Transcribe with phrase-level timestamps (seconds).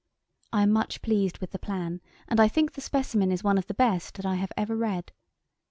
[0.51, 3.67] I am much pleased with the plan, and I think the specimen is one of
[3.67, 5.11] the best that I have ever read.